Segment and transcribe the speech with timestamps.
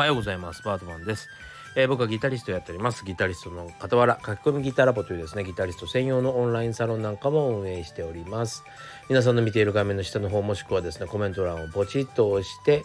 [0.00, 0.62] はようございます。
[0.62, 1.28] バートマンです、
[1.76, 3.04] えー、僕はギタリストやっております。
[3.04, 8.64] ギタリストの傍ら書き込みギターラボというですねギタリスト専用のオンラインサロンなんかも運営しております。
[9.10, 12.82] 皆さんの見ている画面の下の方もしくはですねコメント欄をポチッと押して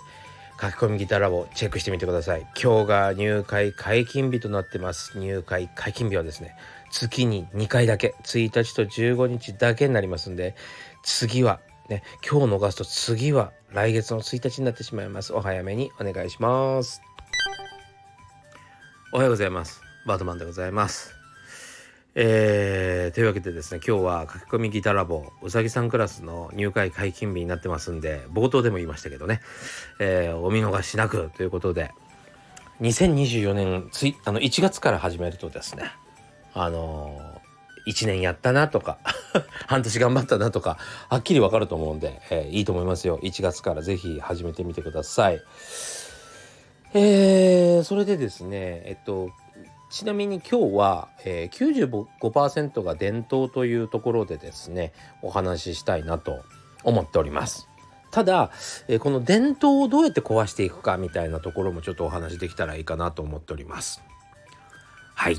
[0.59, 2.45] 書き込みギターラボチェックしてみてください。
[2.61, 5.17] 今日が入会解禁日となってます。
[5.17, 6.57] 入会解禁日はですね
[6.91, 8.13] 月に2回だけ。
[8.23, 10.53] 1日と15日だけになりますんで
[11.01, 15.33] 次はね今日逃すと次は来月の1日になってしまいます。
[15.33, 17.01] お早めにお願いします。
[19.13, 19.81] おはようございます。
[20.05, 21.15] バートマンでございます。
[22.17, 29.41] えー、というわけでですね今日は書き込みギターラボうさぎさんクラスの入会解禁日になってますんで冒頭でも言いましたけどね、
[29.99, 31.91] えー、お見逃しなくということで
[32.79, 35.91] 2024年ついあの1月から始めるとですね
[36.53, 38.97] あのー、1年やったなとか
[39.67, 40.77] 半年頑張ったなとか
[41.09, 43.19] はっきりわかると思うんで、えー、いいと思いますよ。
[43.19, 45.41] 1月から是非始めてみてください。
[46.93, 49.29] えー、それでですねえっと
[49.89, 56.43] ちなみに今日は、えー、95%が伝統というところでですねお話ししたいなと
[56.83, 57.67] 思っております。
[58.11, 58.51] ただ、
[58.87, 64.01] えー、この伝統をどうやって壊していくかみたいなところもちょっとお話できたらいいかなと思っております。
[65.13, 65.37] はい。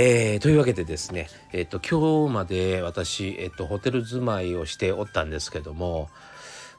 [0.00, 6.08] えー、というわけでですね、えっ、と今日まで私、えっ、とホテル住まいをしておったんですけども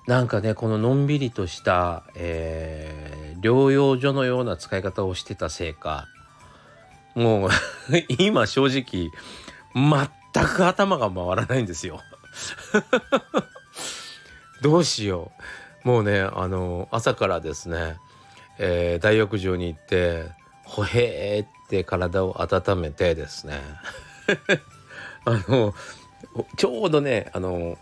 [0.08, 6.08] なんかねこののんびりとした、えー、療養所のような使い方をしてたせいか
[7.14, 7.50] もう
[8.20, 9.12] 今正直
[9.76, 12.00] 全く頭が回らないんですよ。
[14.64, 15.34] どうしよ
[15.84, 15.88] う。
[15.90, 17.98] もうねあの朝からですね、
[18.60, 20.39] えー、大浴場に行って
[20.70, 23.60] ほへーって体を温めてですね。
[25.26, 25.74] あの
[26.58, 27.78] ちょうどねあの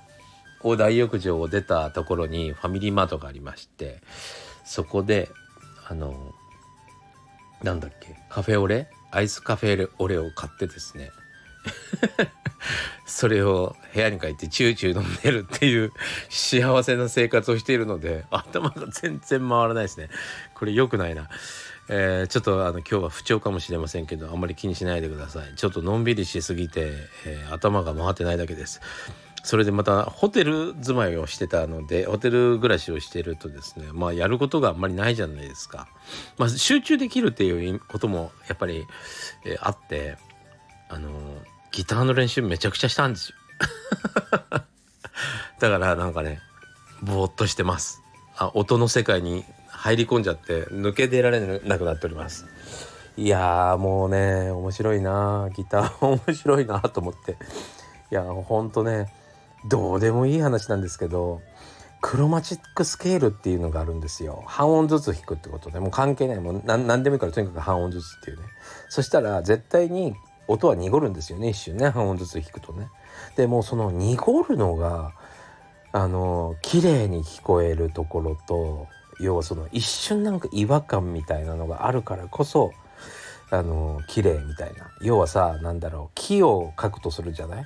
[0.63, 4.01] 大浴場を出たところにファミリーマートがありまして
[4.65, 5.29] そこで
[5.87, 6.33] あの
[7.61, 8.89] なんだっけカフェオレ？
[9.11, 11.11] アイスカフェオレを買ってですね。
[13.05, 15.91] それを部屋に帰ってチューチュー飲んでるっていう
[16.29, 20.09] 幸せな生活をしているので頭が全然回らないですね。
[20.53, 21.29] これ良くないな。
[21.89, 25.55] えー、ちょっとあの今日は不調かもしれませんけどあんまり気にしないでください。
[25.55, 26.91] ちょっとのんびりしすぎて、
[27.25, 28.81] えー、頭が回ってないだけです。
[29.43, 35.87] それでまたホテル住まいをしてたのでホテル暮らしをしてるとですねまあやることがあんまりないじゃないですか、
[36.37, 38.85] まあ、集中できるっていうこともやっぱり、
[39.45, 40.17] えー、あって
[40.89, 41.09] あの
[41.71, 43.35] ギターの練習めちゃくちゃしたんですよ。
[45.59, 46.41] だからなんかね
[47.01, 48.01] ぼーっとしてます。
[48.35, 49.45] あ音の世界に
[49.77, 52.45] 入り込んじゃって抜け出られなくなっております。
[53.15, 57.37] いやーもうね面白いなギター面白いなと思って。
[58.11, 59.13] いやほんとね
[59.69, 61.41] どうでもいい話なんですけど
[62.01, 64.43] クロマチックスケールっていうのがあるんですよ。
[64.47, 66.39] 半音ずつ弾くってことでもう関係ない。
[66.39, 68.43] もう何でもいいからとにかく半音ずつっていうね。
[68.89, 70.15] そしたら絶対に
[70.47, 71.89] 音は濁るんですよね一瞬ね。
[71.89, 72.89] 半音ずつ弾くとね。
[73.35, 75.13] でもその濁るのが
[75.91, 78.87] あの綺麗に聞こえるところと
[79.19, 82.73] 要はその一瞬なんか違和感みたいなのがあるからこそ
[83.49, 84.91] あの綺麗みたいな。
[85.01, 87.65] 要はさなんだろう木を描くとするじゃない？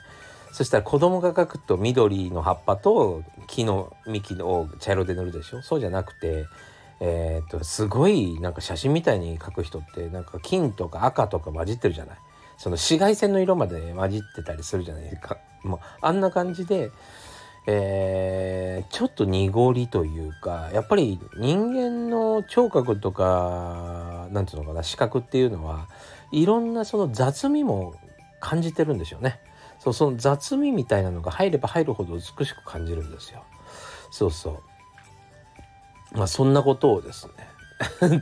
[0.52, 5.62] そしたら子供が描くと緑の葉っぱと木の幹を茶色で塗るでしょ？
[5.62, 6.46] そうじゃなくて
[7.00, 12.18] えー、っとすごいなんか写真みたいに描く人ってなんか金とか赤とか混じってるじゃない？
[12.58, 15.38] その紫外線の色まで混じってたりするじゃないですか。
[15.64, 16.92] もうあんな感じで
[17.68, 25.88] えー、ちょっと濁りというかやっぱり人間の聴覚とか何て言うのかな視覚っていうのは
[26.32, 27.94] いろんなその雑味も
[28.40, 29.40] 感じてるんでしょうね。
[29.80, 33.44] そうその雑味みたいなのが入れば入るほど美しく感じるんですよ。
[34.12, 34.62] そうそ
[36.14, 37.34] うまあそんなことをですね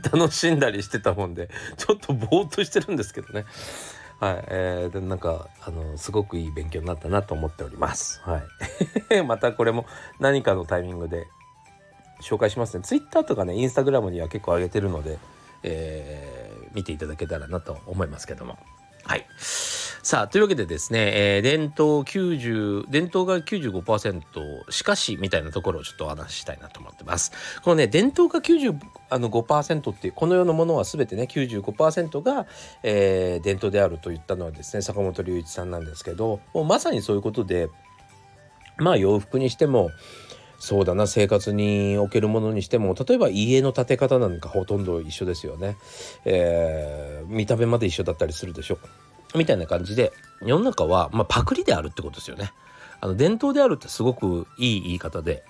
[0.12, 3.44] 楽しんだりしてたもんでちょっとぼーっとしてるんですけどね
[4.20, 8.20] はい、えー、でなんかあのすごくいい勉強になったなと思っております。
[8.22, 8.42] は
[9.10, 9.86] い、 またこれも
[10.20, 11.26] 何かのタイミングで
[12.20, 12.84] 紹介しますね。
[12.84, 15.18] Twitter とかね、Instagram には結構上げてるので、
[15.62, 18.58] えー、見ていただけたらなと思いますけども。
[19.04, 19.26] はい。
[20.02, 24.22] さあ、というわけでですね、えー、伝統90、伝統が95%、
[24.70, 27.32] しかし、みたいなところをちょっとお話ししたいなと思ってます。
[27.62, 32.46] このね、伝統が95%っていう、この世のものは全てね、95%が、
[32.82, 37.68] えー、伝統であると言ったのはですね、坂本龍一さんなんですけど、もうまさにそういうことで、
[38.78, 39.90] まあ洋服にしても、
[40.58, 45.78] そうだな生活におけるものにしても例えば家の建て方なんかほとんど一緒ですよね、
[46.26, 48.78] えー、見た目まで一緒だったりするでしょう
[49.34, 50.12] みたいな感じで
[50.42, 52.52] 世の中は、まあ、パクリであるってことですよね。
[53.00, 55.42] あの伝統であるってすごくいい言い方で、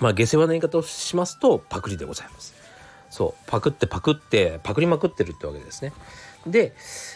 [0.00, 2.54] まあ、下世話な言い方をしますとパクリでございます。
[3.10, 5.92] そうパクってパクってパクりまくってるってわけですね。
[6.46, 6.74] で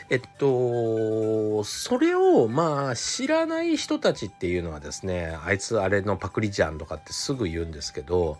[0.09, 8.39] えっとそれをまあ知らない人たちっていうのはですねあいつあれのパクリじゃんとかってすぐ言うんですけど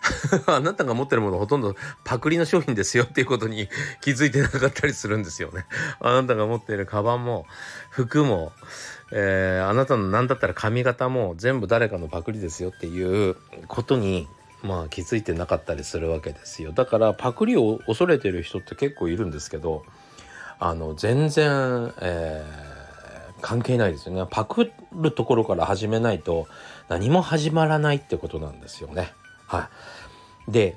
[0.46, 1.74] あなたが持ってるものほとんど
[2.04, 3.68] パクリの商品ですよっていうことに
[4.00, 5.66] 気づいてなかったりするんですよね。
[6.00, 7.46] あなたが持っているカバンも
[7.90, 8.52] 服も、
[9.12, 13.36] えー、あなたの何だったら髪型も全部誰かのパクリですよっていう
[13.66, 14.28] ことに
[14.62, 16.72] まあ気づいてなかったりするわけですよ。
[16.72, 19.84] だからパクリを恐れてる人って結構いるんですけど
[20.60, 24.26] あの全然、えー、関係ないですよね。
[24.30, 26.46] パクるところから始めないと
[26.88, 29.12] 何も始まらないってことなんですよね。
[29.48, 29.68] は
[30.48, 30.52] い。
[30.52, 30.76] で、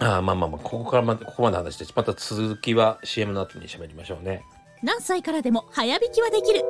[0.00, 4.44] あまあまあまあ、ここからま、ここまで話して、また続きは CM の後に喋りましょうね。
[4.82, 6.62] 何歳からでも早弾きはできる。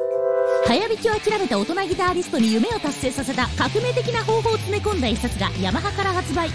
[0.66, 6.48] 早弾きを諦めた大人ギターリストに夢を達成させた革命的な方法を詰め込んだ一冊がヤマハから発売。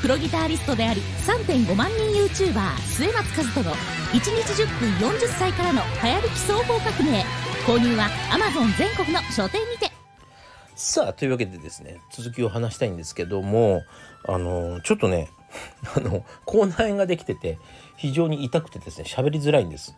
[0.00, 7.24] プロギタリストであり3.5万人 YouTuber 末松和人の1日10分40歳からの早弾き双方革命。
[7.66, 9.93] 購入は Amazon 全国の書店にて。
[10.74, 13.82] さあというわけでですね続きを話したいんですけども
[14.26, 15.28] あのちょっとね
[15.96, 17.58] あの口内炎ができてて
[17.96, 19.96] 非常に痛くてですね喋りづらいんです。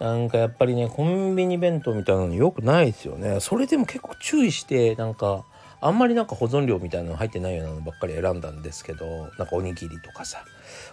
[0.00, 3.40] なんかやっぱりねコンビニ弁当みたいなのよくないですよね。
[3.40, 5.44] それでも結構注意してなんか
[5.80, 10.44] あんまりなんか保存料みたいなの入ってないようなのばっかり選んだんですけどなんかおにぎりとかさ。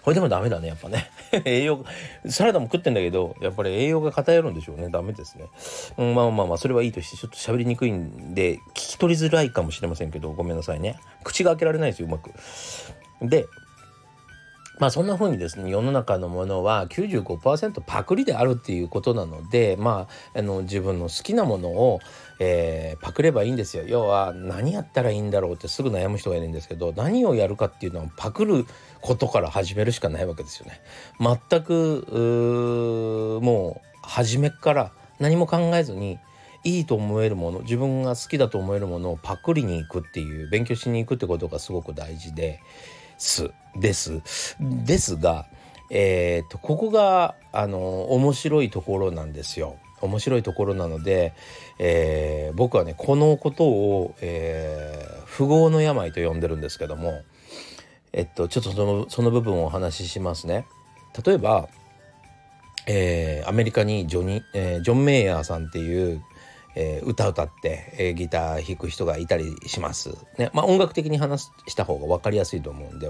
[0.02, 1.10] これでもダメだねやっぱね。
[1.44, 1.84] 栄養
[2.28, 4.88] サラダも食ってんだけどやっぱり栄養が偏るんでしょうね。
[4.90, 5.46] ダメですね、
[5.98, 10.98] うん、まあまあまあそれはいいとしてちょっと喋りにくいんで聞き取りづらいかもしれませんけどごめんなさいね。
[11.24, 12.30] 口が開けられないですようまく。
[13.22, 13.46] で
[14.78, 22.00] まあそんな風にですね世の中のものは95%パクリであるっていうことなのでまああの自分の好きなものを、
[22.38, 28.66] えー、パクればいいんですよ要は何やったらいいんだろうってすぐ悩む人がいるんですけど何をやるかっていうのはパクる
[29.00, 30.80] ことから始めるしかないわけですよね。
[31.20, 36.18] 全くもう初めから何も考えずに
[36.64, 42.60] いいと思えるもの自分が好きだと思えるものをパクリに行くっていう勉強しに行くってことがすごく大事で
[43.18, 44.22] すです
[44.60, 45.46] ですが
[45.90, 49.76] えーと、ここがあの面白いところなんですよ。
[50.00, 51.32] 面白いところなので、
[51.78, 57.22] えー、僕はねこのことを、えー、富豪の病と呼んでるんですけども
[58.12, 60.66] えっとちょっとそのその部分をお話ししますね。
[61.24, 61.68] 例えば、
[62.86, 66.22] えー、アメリカにジョニ、えー、ジョン・メイヤーさんっていう
[66.78, 70.14] えー、歌歌って、えー、ギター弾く人がいたりします。
[70.38, 73.08] ね、まあ音楽的に話した方が分かりやすいと思うんで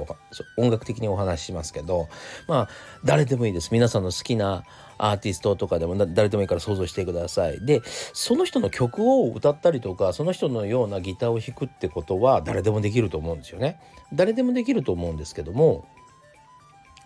[0.57, 2.09] 音楽的にお話ししますけど
[2.47, 2.69] まあ
[3.05, 3.71] 誰でもいいです。
[3.73, 4.65] 皆さんの好きな
[4.99, 7.67] アーティストとかでも誰でもいいから想像してください。
[7.67, 7.83] で
[8.15, 13.81] その人の曲を歌ったりとかその人のようなギターを弾くってことは誰でもできると思うんですよね。
[14.13, 15.89] 誰でもできると思うんですけども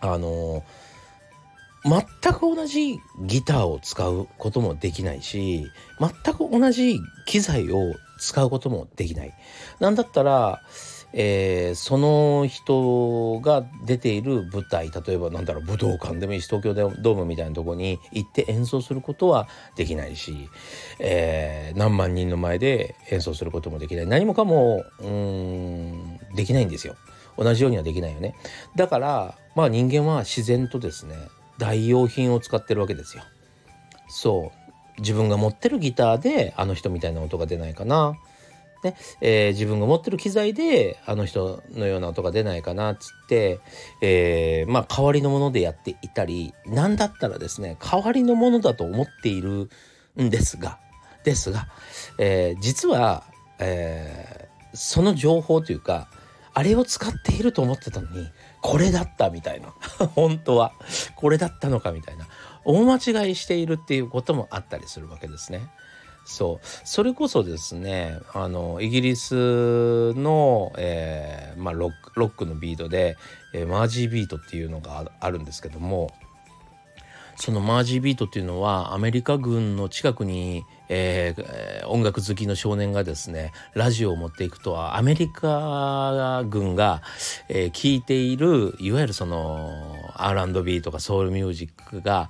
[0.00, 0.89] あのー
[1.84, 5.66] 全く同じギターを使うこともできないし
[5.98, 9.34] 全く同じ機材を使うこともできない。
[9.80, 10.62] なんだったら、
[11.14, 20.50] えー、その人が出ている舞台例えばなんだろう武道館でもいいし東京ドームみたいなとこに行って演奏することはできないし、
[20.98, 24.06] えー、何万人の前で演奏することもできない。
[24.06, 26.94] 何もかもうんできないんですよ。
[27.38, 28.34] 同じようにはできないよね。
[28.76, 31.16] だからまあ人間は自然とですね
[31.60, 33.22] 代用品を使ってるわけですよ。
[34.08, 34.52] そ
[34.96, 38.16] う自分が持ってるギターであの人みたいな音が出ないかな。
[38.82, 43.60] ねえー、自分が持ってる機材であの人のような音が出ないかなっつって、
[44.00, 49.68] えー、まあ代わりのものでやっていたり何だったらですね代わりのものだと思っている
[50.18, 50.78] んですが
[51.24, 51.68] ですが、
[52.18, 53.24] えー、実は、
[53.58, 56.08] えー、その情報というか
[56.54, 58.28] あれを使っていると思ってたのに
[58.60, 59.72] これだったみたいな。
[60.14, 60.72] 本当は。
[61.16, 62.26] これだったのかみたいな。
[62.64, 62.94] 大間
[63.26, 65.68] 違いしているっていうこともあったりするわけですね。
[66.24, 66.66] そう。
[66.84, 73.16] それこそですねあのイギリスの、えーまあ、ロックロックのビートで、
[73.54, 76.12] えー、マージービートっていうのがあるんですけども
[77.40, 87.00] そのマージービートっていうのはアメリカ軍の近くに、えー、音楽好きの少年がですねラジオを持っていくとはアメリカ軍が、
[87.48, 92.28] えー、聴いているいわゆるその R&B とかソウルミュージックが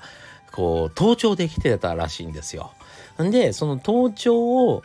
[0.53, 2.73] こう盗聴できてたらしいんですよ。
[3.19, 4.83] でその盗聴を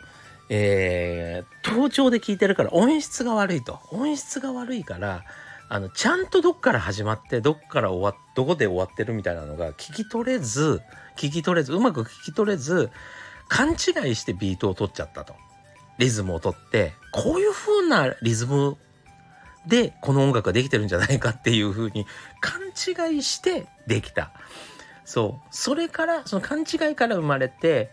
[0.48, 5.24] えー、盗聴で聞いてるから音質が悪いと音質が悪いから
[5.68, 10.80] あのちゃんとどっから始まってどっから終わどこで終わってるみたいなのが聞き取れず
[11.16, 12.90] 聞き取れずうまく聞き取れず
[13.48, 15.34] 勘違いしてビートを取っちゃったと。
[15.98, 18.76] リズムを取ってこういう風なリズム
[19.66, 22.06] でこの音楽ができてるんじゃないかっていう風に
[22.40, 24.30] 勘違いしてできた。
[25.04, 25.46] そう。
[25.50, 27.90] それからその勘違いから生まれて、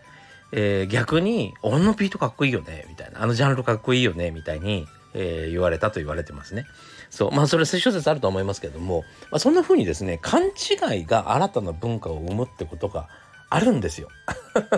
[0.52, 6.64] えー、逆に「あのビートかっこいいよね」みたいな「あのジャンルかっこいいよね」みたいに、えー、言われたと言われてますね。
[7.10, 7.32] そう。
[7.32, 13.08] まあそれ諸説あると思いますけども、まあ、そんな風にですね勘違いが新たな文化を生むってことが
[13.54, 14.08] あるんですよ。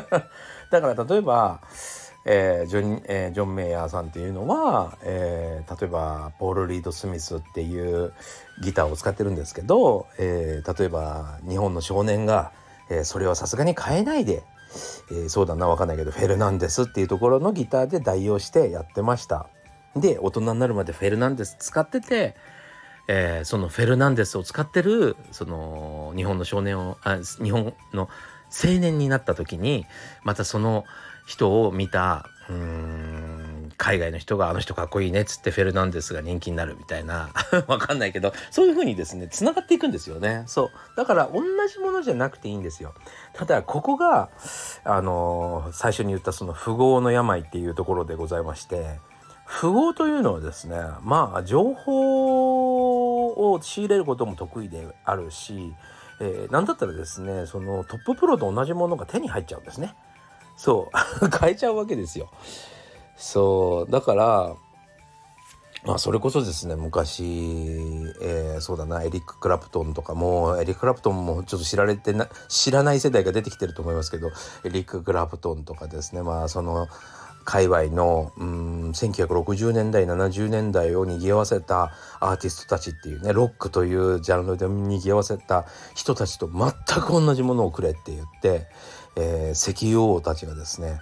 [0.70, 1.60] だから例えば
[2.28, 8.12] えージョンえー、ジョン・メイヤーさんっていうのは、えー、例えばポール・リード・スミスっていう
[8.60, 12.50] ギターを使ってるんですけど、えー、例えば日本の少年が、
[12.90, 14.42] えー、それはさすがに変えないで、
[15.12, 19.46] えー、そうだな分かんないけどフェルナンデスっていうところのギターで代用してやってました。
[19.94, 22.34] で大人になるまでフェルナンデス使ってて、
[23.08, 28.08] えー、そのフェルナンデスを使ってるその日本の少年をあ日本の
[28.50, 29.86] 青年になった時に
[30.22, 30.84] またその
[31.26, 37.30] 人を見たうーん海外の人があの人かっこいいねっつってフェルナンデスが人気になるみたいな
[37.66, 40.44] わかんないけどそういう風にですねつながっていくんですよね。
[40.46, 40.70] そう。
[40.96, 42.94] だから同じものじゃなくていいんですよ。
[43.34, 44.30] ただここが
[44.84, 48.98] あのー、最初に言ったその富豪の病っていうところでございまして
[49.60, 55.74] 富豪というのはですねまあ情報を仕入れることも得意であるし、
[56.20, 59.94] えー、なんだったらですねそのトッププロと同じものが手に入っちゃうんですね。
[60.56, 60.90] そ
[61.22, 62.30] う 変えちゃうわけですよ。
[63.16, 64.56] そうだから
[65.84, 67.22] まあそれこそですね昔、
[68.20, 74.30] えー、そうだなエリック・クラプトンとかもエリック・クラプトンもちょっと知られてな知らない世代が出てきてると思いますけど
[74.64, 76.88] エリック・クラプトンとかですねまあその
[77.46, 86.72] 界隈のうん1960年代70年代を賑わせたアーティストたちっていうねロックというジャンルで賑わせた人たちと全
[87.02, 88.66] く同じものをくれって言って、
[89.16, 90.98] えー、石油王たちがですね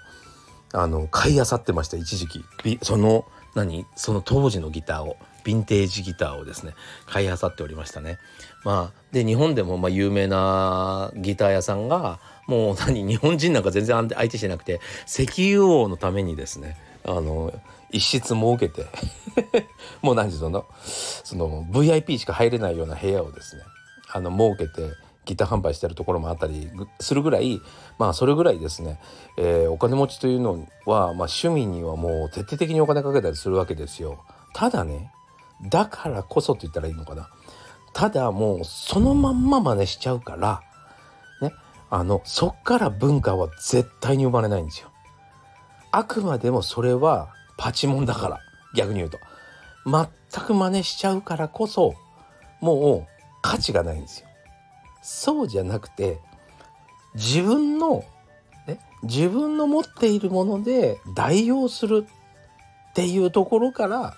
[0.75, 2.45] あの買い漁ってました一時期
[2.83, 3.25] その
[3.55, 3.87] 何？
[3.97, 6.75] その当時のギターをヴィンテージギターをですね
[7.07, 8.19] 買い漁っておりましたね。
[8.65, 17.53] まあ、で日本でもまあ有名なギター屋さんがもう何日本人なんか全然相手してなくて石油王のためにですねあの
[17.91, 18.87] 一室設けて
[20.03, 23.63] もう何時そのその VIP しか入れないような部屋をですね
[24.13, 26.71] あの設けてギター販売してるところもあったり
[27.01, 27.61] するぐらい
[27.99, 29.01] まあそれぐらいですね、
[29.37, 34.23] えー、お金持ちというのは、まあ、趣味にはもう徹底的にお金かけたりするわけですよ。
[34.53, 35.11] ただね
[35.63, 37.31] だからこそって言ったらいいのかな。
[37.93, 40.63] ただもうそのまんま真似しちゃうから
[41.95, 44.91] あのそっから文化は絶対に生まれないんですよ。
[45.93, 48.41] あくまでもそれはパチモンだから
[48.75, 49.21] 逆に言うと
[49.87, 51.95] 全く真似しちゃうからこそ
[52.61, 54.27] もう価値がないんですよ。
[55.05, 56.19] そうじゃなくて
[57.15, 58.05] 自分の、
[58.67, 62.09] ね、自分の持っているもので代用する
[62.91, 64.17] っていうところから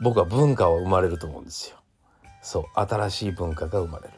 [0.00, 1.76] 僕は文化は生まれると思うんですよ。
[2.40, 4.12] そう新しい文化が生まれる。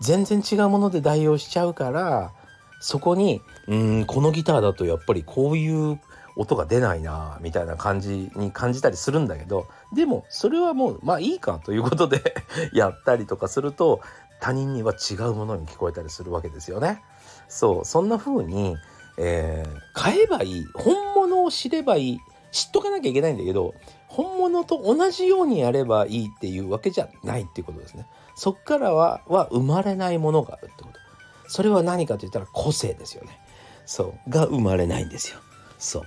[0.00, 2.32] 全然違うもので代用しちゃうから
[2.80, 6.00] そこにうんこのギターだとやっぱりこういう
[6.36, 12.34] 音が出ないなみたいな感じに感じたりするんだけどでもそれはもうまあいいかということで
[12.72, 14.00] やったりとかすると
[14.40, 17.02] 他人には違うものに聞こえたりするわけですよね。
[17.48, 18.76] そうそんな風に、
[19.16, 22.18] えー、買えばいい本物を知ればいい
[22.52, 23.74] 知っとかなきゃいけないんだけど
[24.06, 28.06] 本物と同じようにやればいいっていうわけじゃないっていうことですね。
[28.38, 31.00] そっからはは生まれないものがあるってこと。
[31.48, 33.36] それは何かと言ったら個性ですよね。
[33.84, 35.40] そうが生まれないんですよ。
[35.76, 36.04] そう。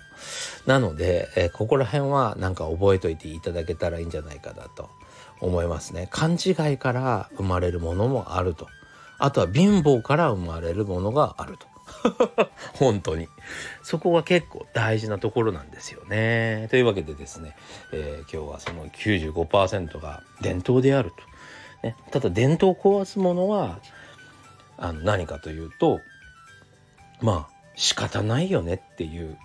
[0.66, 4.90] なので、えー、ここら辺はなんか覚えといていただけたらいいんじゃないかなと
[5.42, 6.08] 思いますね。
[6.10, 8.70] 勘違いから生まれるものもあると。
[9.18, 11.68] あとは貧乏から生まれるものがあると。
[12.80, 13.28] 本当に。
[13.84, 16.68] そこが結構大事なところなんですよね。
[16.70, 17.58] というわけでですね、
[17.92, 21.31] えー、今日はその95%が伝統であると。
[21.84, 23.80] ね、ただ伝統を壊すものは
[24.78, 26.00] あの何かというと
[27.22, 29.38] まあ仕方ないよねっていう。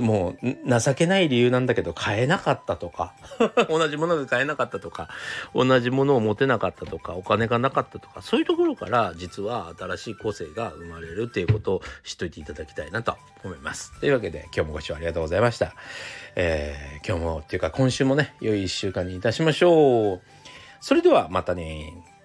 [0.00, 3.14] もう情けない理由なんだけど買えなかったとか
[3.68, 5.08] 同じものが買えなかったとか
[5.54, 13.98] 同じものを持てなかったとかお金がなかったとかそういうところから実は新しい個性が生まれるっていうことを知っといていただきたいなと思います。
[14.00, 15.74] というわけで今日もご視聴ありがとうございました。
[16.36, 20.20] えー、今日もっていうか今週もね良い1週間にいたしましょう。
[20.80, 22.17] それではまたね。